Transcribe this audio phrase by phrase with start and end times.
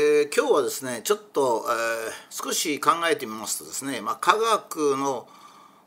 [0.00, 5.26] えー、今日はですねちょっと、えー、少し考えてみますとですね、まあ、科学の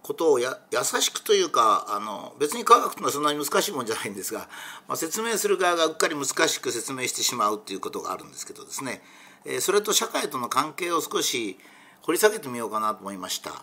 [0.04, 4.50] ことをや優しくというかあの別に科学というのはそんなに難しいもんじゃないんですが、
[4.90, 9.02] まあ、説明する側がうっかり難しく説明してしまうということがあるんですけどですね、
[9.46, 11.58] えー、それと社会との関係を少し
[12.02, 13.52] 掘り下げてみようかなと思いました。
[13.52, 13.54] っ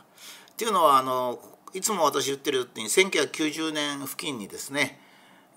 [0.57, 1.39] ていうのはあの
[1.75, 4.99] いつも私言ってるように1990年付近にですね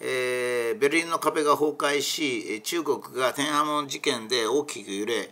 [0.03, 5.29] えー、ベルリンの壁が崩壊し中国が天安門事件で大きく揺れ、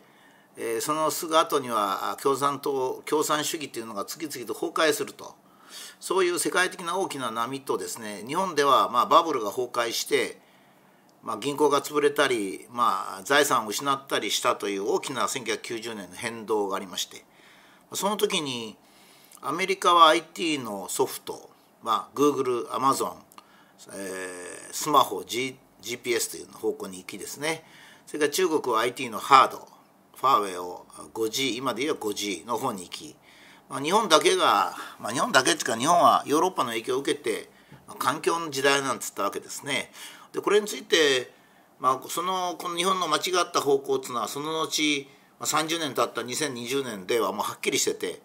[0.57, 5.33] えー、そのすぐ後には共産党共産主義というのが次々と崩壊すると。
[5.99, 10.37] そういう世界的な大きな波とですね日本ではまあバブルが崩壊して、
[11.23, 17.23] まあ、銀行が潰れたり、まあ、財産を失ったりしたという大きな1990年の変動がありまして。
[17.94, 18.77] その時に
[19.41, 21.49] アメリカは IT のソフト、
[21.81, 23.13] まあ、Google、Amazon
[23.94, 27.63] えー、スマホ、G、GPS という方向に行きですね
[28.05, 29.67] それから中国は IT のハード
[30.16, 33.16] ファーウェイを 5G 今で言えば 5G の方に行き、
[33.69, 37.50] まあ、日本だけが、まあ、日本だけっていうか日本はヨーロッパの影響を受けて、
[37.88, 39.91] まあ、環境の時代なんつったわけですね。
[40.33, 41.31] でこれについて、
[41.80, 45.07] まあ、そのこの日本の間違った方向っていうのはその後、
[45.39, 48.22] まあ、30年経った2020年ではもうはっきりしてて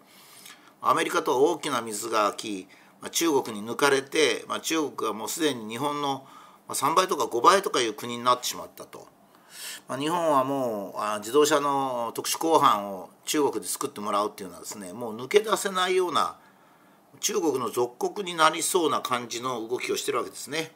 [0.81, 2.67] アメリカとは大きな水が空き
[3.05, 6.25] ま中国に抜かれて、まあ、中国はもうすでに日本の
[6.69, 9.07] 3倍とか5倍とかいう国になってしまったと。
[9.87, 16.37] まあ、日本はもう自動車の特殊鋼板を中国で作ってもらうっていうのはですねもう抜け出せないような
[17.19, 20.71] 中国の属国になりそうな感じの動きをしてるわけですね。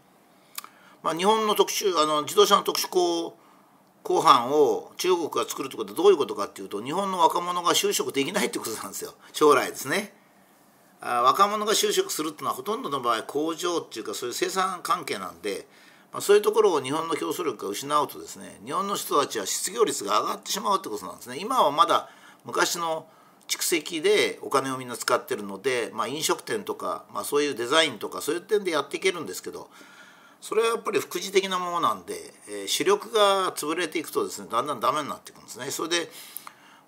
[1.02, 3.34] まあ、日本の特殊あの自動車の特殊鋼
[4.04, 10.19] 鋼板を中国が作るってことはどういうことかっていうと日本の若者が就職できないってことなんですよ将来ですね。
[11.02, 15.66] 若者が就職するっていうのはほとんどの場合工場っていうかそういう生産関係なんで、
[16.12, 21.38] まあ、そういうところを日本の競争力が失うとですね日本の人たちは失業率が上がってしまうってことなんですね。
[21.40, 22.10] 今はまだ
[22.46, 23.08] 昔の
[23.48, 29.70] 蓄積でお金をみんな使ってるので、まあ、飲食店とか、まあ、そういうデザインとかそういう点でやっていけるんですけど
[30.40, 32.14] それはやっぱり副次的なものなんで、
[32.48, 35.72] えー、主力が潰れていくとですねだんだんダメになっていくんですね。
[35.72, 36.12] それで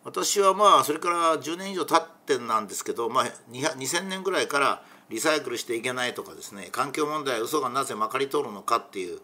[0.03, 9.19] 私はまあそれから10年以上経ってなんですけど、まあ、2000年ぐらいからリサイクルしていけないとかですね環境問題嘘がなぜまかり通るのかっていう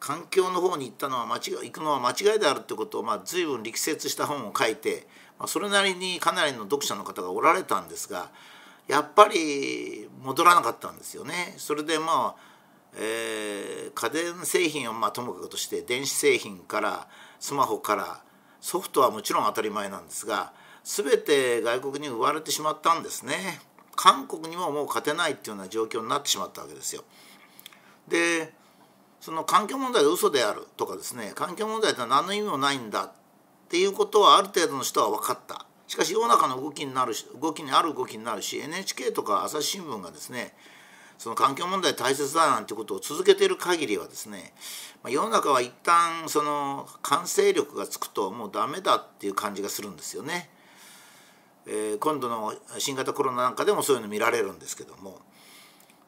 [0.00, 5.06] 環境の方に行ったのは間違行くのは間違いであるってことをまあ随分力説した本を書いて、
[5.38, 8.30] まあ、それなりにかなりの読者の方がおられたんですが
[8.86, 11.54] やっぱり戻らなかったんですよね。
[11.56, 12.54] それでまあ
[12.96, 17.08] えー、家電製品をまあともかくとして電子製品から
[17.40, 18.20] スマホから
[18.64, 20.54] ソフトはもちろん当たり前なんですが
[20.84, 23.60] 全て外国に奪われてしまったんですね。
[23.94, 27.04] 韓国にももう勝てないっていうような状況になってしまったわけですよ。
[28.08, 28.54] で
[29.20, 33.12] その環境問題が嘘であるとかですね環境問題ってのは何の意味もないんだっ
[33.68, 35.66] ていうことはある程度の人は分かった。
[35.86, 40.54] しかし世の中の動きになるし動きにある動きになるし NHK とか朝日新聞がですね
[41.18, 44.52] その環境問題大切だなんてことを続けている限りはですね、
[45.02, 50.50] まあ、世の中は一旦その完成力がつくともうダメだっていう感じがするんですよね。
[51.66, 55.20] えー、今度の新型コロナなんかでもそういうの見られるんですけども。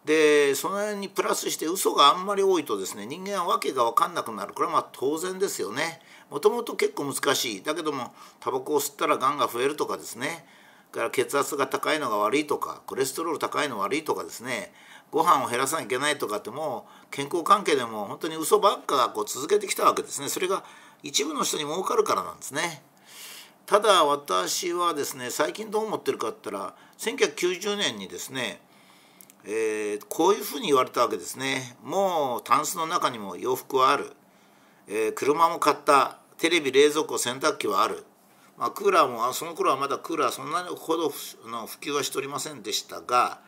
[0.05, 4.55] でその辺にプラスして嘘があんまり多いとですね人間は訳が分かんなくなる。
[4.55, 6.01] これはまあ当然ですよね。
[6.31, 7.63] もともと結構難しい。
[7.63, 10.47] だけどもタバコを吸ったらがんが増えるとかですね。
[10.93, 14.73] から血圧が高いのが悪いとかコレステロール高いの悪いとかですね。
[15.11, 20.29] ご飯を減らさなきゃいけないとかってもう健康関係でも本当に嘘ばっかこう続けてきたわけですね。
[20.29, 20.65] それが
[21.03, 22.83] 一部の人に儲かるからなんですね。
[23.67, 28.61] ただ私はですね最近どう思ってるかって言ったら1990年にですね、
[29.45, 31.77] えー、こういうふうに言われたわけですね。
[31.83, 34.13] もうタンスの中にも洋服はある、
[34.89, 36.19] えー、車も買った。
[36.39, 38.05] テレビ冷蔵庫洗濯機はある。
[38.59, 41.05] まあ、クーラーもその頃はまだクーラーそんなにほど
[41.47, 43.41] の普及はしておりませんでしたが、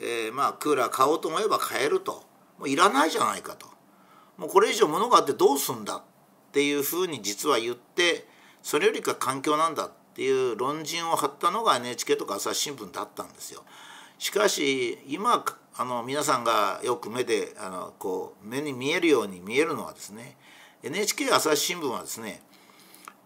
[0.00, 2.24] えー、まあクーラー買おうと思えば買えると
[2.58, 3.66] もういらないじゃないかと
[4.36, 6.02] もうこれ以上物があってどうすんだっ
[6.52, 8.26] ていうふうに実は言って
[8.62, 13.62] それよりか環境なんだっていう論陣を張ったのが NHK とか朝日新聞だったんですよ。
[14.18, 15.44] しかし今
[15.76, 20.36] あの皆さんがよく目であのこう目に見えるように見えるのはですね
[20.82, 22.42] NHK 朝日新聞はですね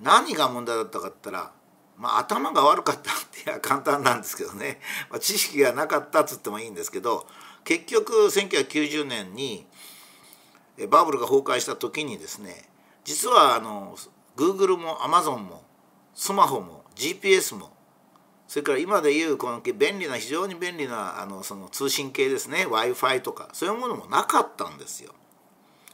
[0.03, 1.53] 何が問題だったかって言ったら、
[1.99, 4.81] まあ、頭が悪かったっていや簡単なんですけどね、
[5.11, 7.27] まあ、知識がなかったっつってもいいんですけど
[7.65, 9.67] 結局1990年に
[10.89, 12.69] バブルが崩壊した時にですね
[13.05, 13.97] 実はあの
[14.37, 15.63] Google も Amazon も
[16.15, 17.73] スマホも GPS も
[18.49, 25.15] それから今でいうこの便利な非常に便利なあのその通信系ですね w i f i とかそういうものもなかったんですよ。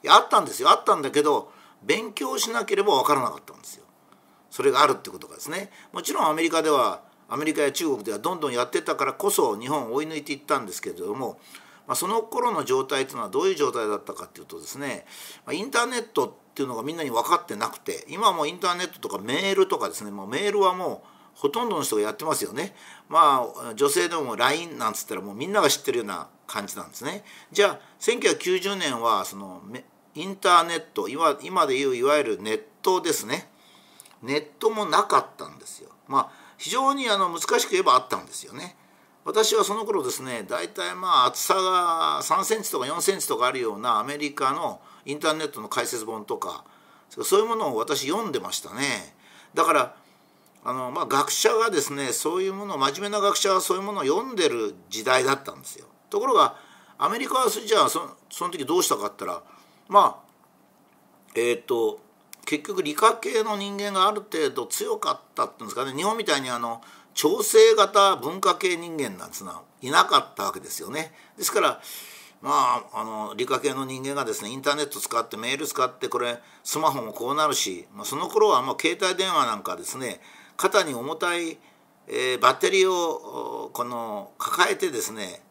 [0.08, 1.52] あったんですよあったんだけど
[1.82, 3.84] 勉強しなければ分からなかったんですよ。
[4.58, 11.38] それがあるってことがですねもちろんアメリカではアメリカや中国ではどんどんやってたからこそ日本を追い抜いていったんですけれども、
[11.86, 15.06] まあ、その頃の状態というのはどういう状態だったかっていうとですね、
[15.52, 21.04] インターネットっていうのがみんなに分かってなくて今はもうインターネットとかメールとかですねもうメールはも
[21.36, 22.74] うほとんどの人がやってますよね。
[23.08, 27.22] まあ女性でも LINE なんつったらもうみんなが知ってるような感じなんですね。
[27.52, 29.62] じゃあ1990年はその
[30.16, 33.48] インターネット今今でいういわゆるネットですね。
[34.22, 35.90] ネットもなかったんですよ。
[36.06, 38.76] まあ非常にあの難しく言えばあったんですよね。
[39.24, 46.64] 私はその頃ですね大体まあ厚さが3センチとか4センチとかあるようなアメリカのインターネットの解説本とか
[47.10, 49.14] そういうものを私読んでましたね。
[49.54, 49.94] だから
[50.64, 55.86] あのまあ、学者がですねそういうもの真面目な学者はそういうものを読んでる時代だったんですよ。
[56.10, 56.56] ところが
[56.98, 58.00] アメリカはそれじゃあそ
[58.40, 59.42] の時どうしたかって言ったら
[59.88, 60.28] まあ
[61.36, 62.00] えっ、ー、と
[62.48, 66.80] 結局理科系の人間がある程度強かったっていうんですかね日本みたいにあの
[67.12, 71.12] 調整型文化系人間なんていうのはいなかったわけですよね。
[71.36, 71.80] ですから
[72.40, 80.20] まあ、あの理科系の人間がですねインターネット使ってメール使ってこれスマホもこうなるし、まあ、その頃はもう携帯電話なんかですね
[80.56, 81.58] 肩に重たい、
[82.06, 85.42] えー、バッテリーをこの抱えてですね、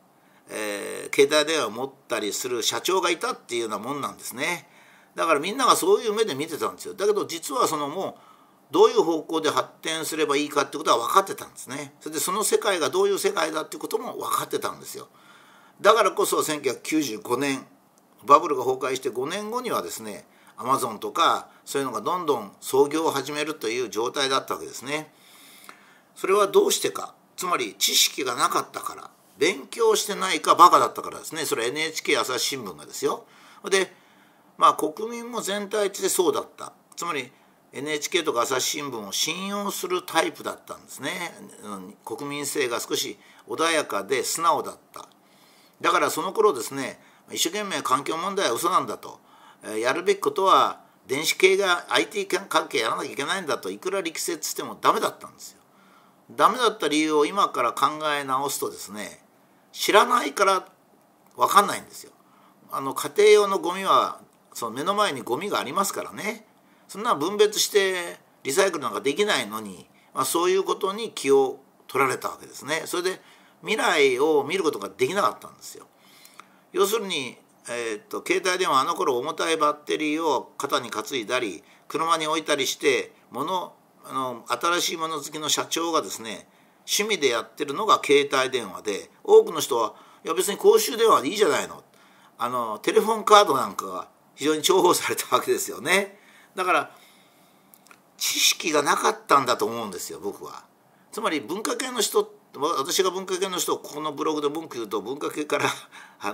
[0.49, 4.69] えー、携帯電話を持ったりする社長がいたっていうようなもんなんですね
[5.17, 6.93] だからみんながそういう目で見てたんですよ。
[6.93, 8.19] だけど実はそのも
[8.69, 11.95] うどういう方向で発展すればいいかってことは分かってたんですね。
[11.99, 15.07] それでその世界がどういう世界だってことも分かってたんですよ。
[15.81, 17.65] だからこそ1995年
[18.27, 20.23] バブルが崩壊して5年後にはですね
[20.55, 25.11] アマゾンとかそういうのがどんどん創業を始めるという状態だったわけですね。
[26.15, 27.15] それはどうしてか。
[27.35, 29.09] つまり知識がなかったから
[29.39, 31.45] 勉強してないかバカだったからですね。
[31.45, 33.25] それ NHK 朝日新聞がですよ。
[33.67, 33.91] で
[34.57, 36.73] まあ国民も全体でそうだった。
[36.95, 37.31] つまり
[37.73, 41.11] NHK とか朝日新聞を信用するタイプだったんですね。
[42.05, 45.07] 国民性が少し穏やかで素直だった。
[45.79, 46.99] だからその頃ですね
[47.31, 49.19] 一生懸命環境問題は嘘なんだと。
[49.79, 53.69] やるべきことは電子系が IT 関係やらなきゃいけないんだと。
[53.69, 55.59] いくら力説してもダメだったんですよ。
[56.31, 57.85] ダメだった理由を今から考
[58.19, 59.23] え直すとですね
[59.71, 60.67] 知らないから
[61.35, 62.11] 分かんないんですよ。
[62.71, 64.19] あの家庭用のゴミは
[64.57, 66.43] その目の前にゴミがありますからね
[66.87, 72.83] そんな分別してリサイクルなんかできないのに、まあ、そういうことに気を取られたわけですね。
[72.85, 73.21] それで
[73.61, 75.85] 未来を見ることができなかったんですよ。
[76.73, 77.37] 要するに
[77.69, 83.73] えー、っと携帯電話あの頃重たいバッテリーを肩に担いだり車に置いたりして物
[84.05, 86.47] あの新しいもの好きの社長がですね
[86.89, 89.93] 趣味でやってるのが携帯電話で多くの人は
[90.23, 91.83] いや別に公衆電話でいいじゃないの
[92.39, 94.07] あのテレフォンカードなんか
[94.37, 96.17] 非常に重宝されたわけですよね
[96.55, 96.91] だから
[98.17, 100.63] 知識がなかったんだと思うんですよ僕は
[101.11, 105.65] つまり文化系の人私が文化系の人をこのブログで文句言うと文化系から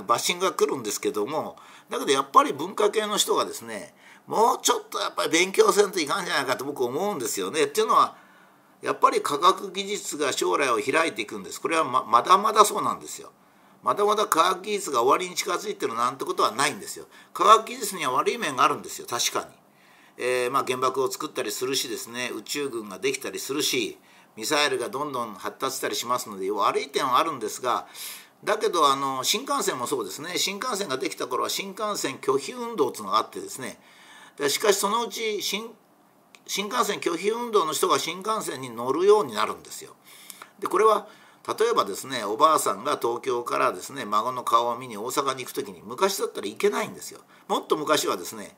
[0.03, 1.57] バッシングが来るんですけども
[1.89, 3.93] だけどやっぱり文化系の人がですね
[4.27, 7.63] もうちょっとやっぱり勉強せんといかんじゃないかと僕思うんですよね。
[7.63, 8.15] っていうのは
[8.81, 13.31] やっぱり科学技術が将来を開いていくんですこれはまだまだそうなんですよ。
[13.83, 17.05] まだまだ科学技術が終わりに近づいてるなんてことはないんですよ。
[17.33, 19.45] 科学技術には悪い面があるんですよ確かに。
[20.17, 23.97] えー、まあ原爆を作ったりするしですね宇宙軍ができたりするし
[24.35, 27.87] ミサイルがどんどん発達したりしますので悪い点はあるんですが
[28.43, 33.79] だけどあの新幹線もそうですね新幹線ができた頃は新幹線拒否運動っていうのがあってですね
[34.49, 35.69] しかしそのうち新
[36.45, 39.95] 新幹線拒否運動の人が新幹線に乗るようになるんですよ。
[40.59, 41.07] でこれは
[41.47, 47.19] 例えばですねおばあさんが東京からですね孫の顔を見に大阪に行く時に昔だったら行けないんですよ。
[47.47, 48.55] もっと昔はですね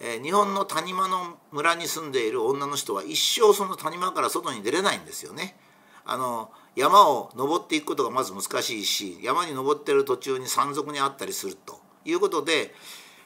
[0.00, 5.56] えー、日本の谷間の村に住んでいる女の人は一生その谷間から外に出れないんですよね。
[6.04, 12.74] あの山を登っていくことがまず難しいし山に登ってる途中に山賊にあったりするということで、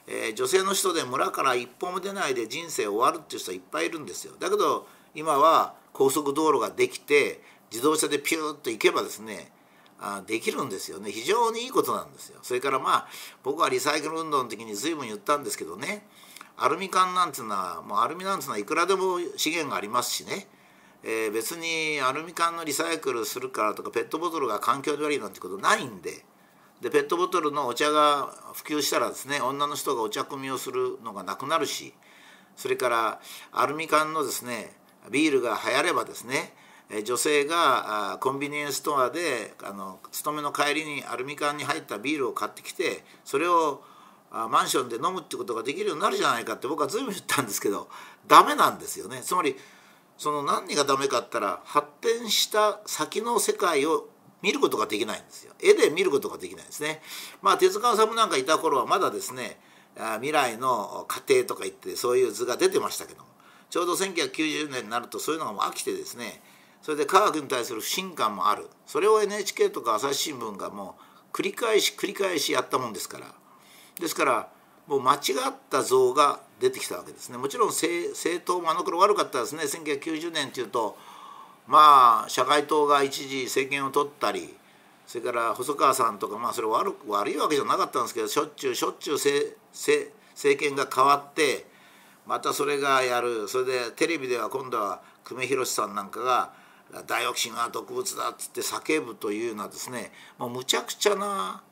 [0.07, 4.33] えー、女性の人で村から一歩も出ないで人生終わるっていう人はいっぱいいるんですよ。
[4.39, 7.41] だけど今は高速道路ができて
[7.71, 9.51] 自動車でピューッと行けばですね
[9.99, 11.11] あできるんですよね。
[11.11, 12.39] 非常にいいことなんですよ。
[12.41, 13.07] それからまあ
[13.43, 16.05] 僕はリサイクル運動の時に随分言ったんですけどね。
[16.57, 20.47] アルミ缶なんていうのはもうアルミなんていうのはいくらでも資源がありますしね、
[21.03, 26.25] えー、別にアルミ缶のリサイクルするからとかペットボトルが環境に悪いなんてことないんで。
[26.81, 31.93] でペットボトルのお茶が普及したらですね女の人がお茶汲みをするのがなくなるし
[32.55, 33.19] それから
[33.51, 34.71] アルミ缶のですね
[35.11, 36.53] ビールが流行ればですね
[37.05, 43.83] 女性がコンビニエンスストアであの勤めの帰りにアルミ缶に入ったビールを買ってきてそれを
[44.31, 47.89] マンションで飲むってことができるようになるじゃないかって僕は随分言ったんですけど
[48.27, 49.21] ダメなんですよね。
[49.21, 49.55] つまり
[50.17, 54.09] その何がダメかったら発展した先の世界を
[54.41, 55.53] 見ることができないんですよ。
[55.61, 57.01] 絵で見ることができないですね。
[57.41, 59.59] まあ手塚治虫なんかいた頃はまだですね
[60.15, 63.27] 未来の過程とか言ってそういう図が出てましたけども
[63.69, 66.41] ちょうど1990年になるとそういうのがもう飽きてですね
[66.81, 68.67] それで科学に対する不信感もある。
[68.87, 70.95] それを NHK とか朝日新聞がも
[71.31, 73.27] う繰り返し繰り返しやったもんですから。
[73.99, 74.49] ですから
[74.87, 75.17] もう間違
[75.49, 77.37] った像が出てきたわけですね。
[77.37, 79.63] もちろん政党もあの頃悪かったですね。
[79.63, 80.97] 1990年っていうと
[81.67, 84.55] まあ社会党が一時政権を取ったり
[85.05, 90.11] それから細川さんとかまあそれ悪悪いわけじゃなかったんですけどしょっちゅうしょっちゅう政
[90.59, 91.67] 権が変わって
[92.25, 93.47] またそれがやる。
[93.47, 96.51] それでテレビでは今度は久米宏さんなんかが
[97.07, 101.63] 「ダイオキシンは毒物だ」っつって叫ぶというようなですねもうむちゃくちゃな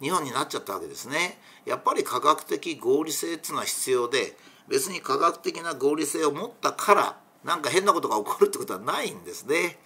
[0.00, 1.40] 日本になっちゃったわけですね。
[1.66, 4.36] やっぱり科学的合理性っていうのは必要で
[4.68, 9.78] 別に科学的な合理性を持ったからなんか変なことが起こるってことはないんですね。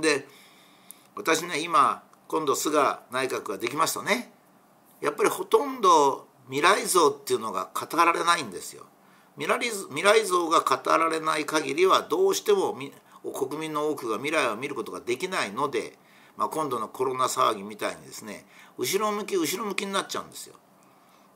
[0.00, 0.28] で
[1.16, 4.32] 私ね今今度菅内閣ができますとね
[5.00, 8.86] やっぱりほとんど未来像っていうのが語られないんですよ。
[9.38, 9.48] 未
[10.02, 12.76] 来像が語られない限りはどうしても
[13.22, 15.98] 国民の多くが未来を見ることができないので、
[16.36, 18.44] まあ、今度のコロナ騒ぎみたいにですね
[18.78, 20.54] 後ろ向き後ろ向きになっちゃうんですよ。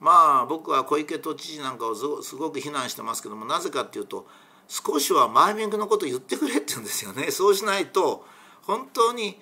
[0.01, 4.27] まあ僕は小池都知事なんかをすごく非難してますけどもなぜかっていうと
[4.67, 7.31] 少しは前向きなこと言ってくれって言うんですよね。
[7.33, 8.25] そうしないと
[8.63, 9.41] 本当に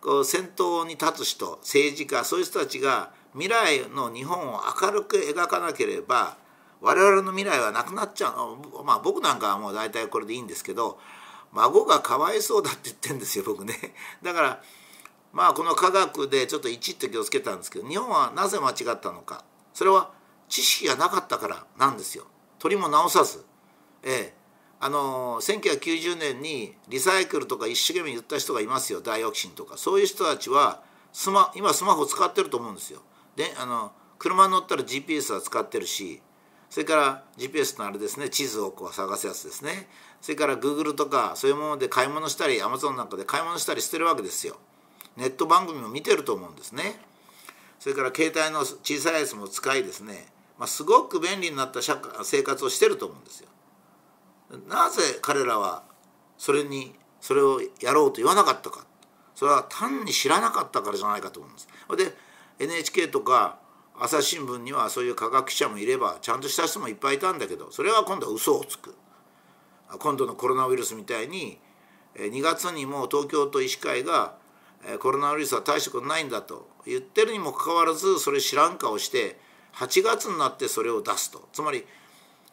[0.00, 6.38] こう先頭に立つ人政治家そういう人たちが未来の日本を明るく描かなければ
[6.80, 10.98] 我々の未来はなくなっちゃうまあ僕なんかはもう大体これでいいんですけど
[11.52, 13.94] 孫がかわいそうだって言ってんですよ僕ね。
[14.22, 14.62] だから
[15.32, 20.10] まあこの科学でちょっと1って気をつけたんですけど日本はなぜ間違ったのかそれは
[20.48, 22.26] 知識がなかったからなんですよ。
[22.58, 23.44] 取りも直さず。
[24.02, 24.38] ええ
[24.80, 33.00] あの1990年にリサイクルとか一生懸命言った人がいますよダイオキシンとかそういう人たちはスマ今スマホ使ってると思うんですよ。
[33.34, 36.22] であの車に乗ったら GPS は使ってるし
[36.70, 39.88] それから GPS のあれですね地図をこう探すやつですね
[40.20, 44.56] それから Google とかそういうもので買い物したり Amazon なんかで買い物したりしてるわけですよ。
[45.16, 47.00] ネット番組も見てると思うんですね。
[47.78, 50.26] それから携帯の小さいやつも使いですね、
[50.58, 53.48] まあ、すごく便利になった社会生活をしてると思うんですよ。
[54.68, 55.84] なぜ彼らは
[56.36, 58.86] それにそれをやろうと言わなかったか
[59.34, 61.68] それは単に知らなかったからじゃないかと思うんです。
[62.58, 63.58] で NHK とか
[64.00, 68.94] 朝日新聞にはそういう科学記者もいればちゃんとした人もいっぱいいたんだけどそれは今度は嘘をつく
[69.98, 71.58] 今度のコロナウイルスみたいに
[72.16, 74.34] 2月にも東京都医師会が
[75.00, 79.38] コロナウイルスは大したことないんだと言ってるにもかかわらずそれ知らん顔して
[79.74, 81.84] 8月になってそれを出すとつまり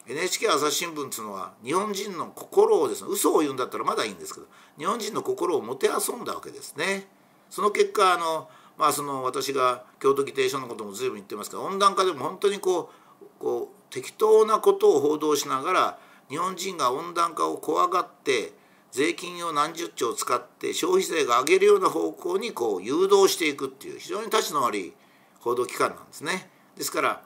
[0.08, 4.46] NHK 朝日新聞っていうのは日本人の心をですね嘘を言うんだったらまだいいんですけど
[4.78, 7.08] 日本人の心をもてあそんだわけですね。
[7.50, 12.90] その結果あのまあその私が京都議定書のことも随分言ってますけど温暖化でも本当にこ
[13.20, 18.52] うこう適当なことを報道しながら日本人が温暖化を怖がって
[18.90, 24.92] 税金を何十兆使って消費税が上げるような方向にこう誘導していくっていう非常に立ちの悪い
[25.40, 26.50] 報道機関なんですね。
[26.76, 27.22] ですから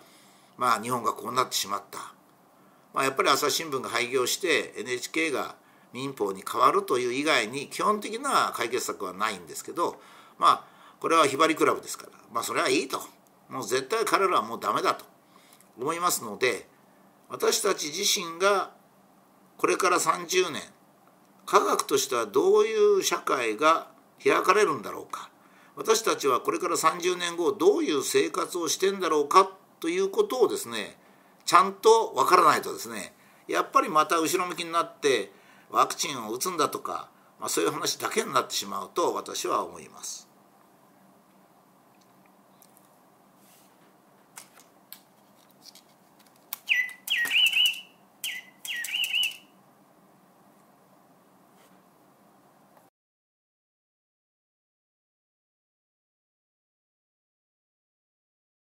[0.57, 1.99] まあ日本がこうなってしまった、
[2.93, 5.55] まあ、やっぱり朝日新聞が廃業して NHK が
[5.93, 10.01] 民法に変わるという以外に基本的な解決策はないんですけど
[10.39, 10.70] まあ
[11.01, 12.13] これはひばりクラブですから。
[12.33, 13.01] まあそれはいいと。
[13.49, 15.05] もう絶対彼らはもうダメだと。
[15.79, 16.67] 思いますので
[17.29, 18.71] 私たち自身が
[19.57, 20.63] これから30年
[21.47, 23.89] 科学としてはどういう社会が
[24.23, 25.31] 開かれるんだろうか。
[25.77, 30.99] 私たちはこれから30年後どういう生活をしてんだろうかということをですね
[31.47, 33.15] ちゃんと分からないとですね
[33.49, 35.33] やっぱりまた後ろ向きになって
[35.71, 40.30] ワクチンを打つんだとか、まあ、そういう話だけになってしまうと私は思います。